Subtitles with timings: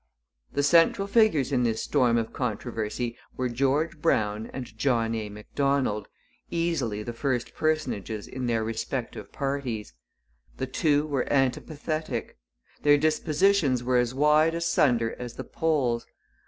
[0.53, 5.29] The central figures in this storm of controversy were George Brown and John A.
[5.29, 6.07] Macdonald,
[6.49, 9.93] easily the first personages in their respective parties.
[10.57, 12.35] The two were antipathetic.
[12.81, 16.07] Their dispositions were as wide asunder as the poles.